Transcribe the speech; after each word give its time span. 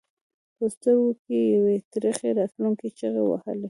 په 0.57 0.65
سترګو 0.75 1.09
کې 1.23 1.33
یې 1.41 1.45
یوې 1.55 1.75
ترخې 1.93 2.29
راتلونکې 2.39 2.87
چغې 2.97 3.23
وهلې. 3.25 3.59